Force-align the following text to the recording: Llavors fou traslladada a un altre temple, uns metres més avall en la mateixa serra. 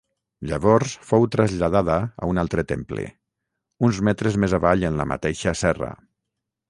Llavors 0.51 0.93
fou 1.09 1.25
traslladada 1.35 1.97
a 2.25 2.29
un 2.33 2.43
altre 2.43 2.65
temple, 2.71 3.03
uns 3.89 4.01
metres 4.09 4.39
més 4.45 4.57
avall 4.61 4.87
en 4.91 4.99
la 5.03 5.07
mateixa 5.13 5.55
serra. 5.65 5.93